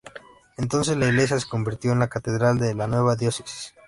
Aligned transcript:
Entonces 0.57 0.97
la 0.97 1.05
iglesia 1.09 1.39
se 1.39 1.47
convirtió 1.47 1.91
en 1.91 1.99
la 1.99 2.07
catedral 2.07 2.57
de 2.57 2.73
la 2.73 2.87
nueva 2.87 3.15
diócesis. 3.15 3.75